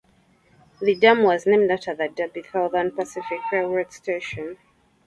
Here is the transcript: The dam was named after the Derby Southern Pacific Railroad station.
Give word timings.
The 0.81 0.95
dam 0.95 1.21
was 1.21 1.45
named 1.45 1.69
after 1.69 1.93
the 1.93 2.07
Derby 2.09 2.41
Southern 2.41 2.89
Pacific 2.89 3.37
Railroad 3.51 3.93
station. 3.93 4.57